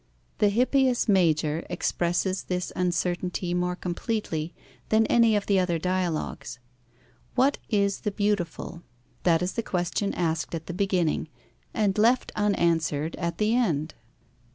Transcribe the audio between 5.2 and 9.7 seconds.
of the other dialogues. What is the beautiful? That is the